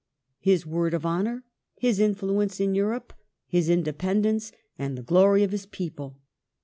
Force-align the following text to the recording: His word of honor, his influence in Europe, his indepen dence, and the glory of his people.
His 0.39 0.65
word 0.65 0.95
of 0.95 1.05
honor, 1.05 1.43
his 1.77 1.99
influence 1.99 2.59
in 2.59 2.73
Europe, 2.73 3.13
his 3.45 3.69
indepen 3.69 4.23
dence, 4.23 4.51
and 4.75 4.97
the 4.97 5.03
glory 5.03 5.43
of 5.43 5.51
his 5.51 5.67
people. 5.67 6.17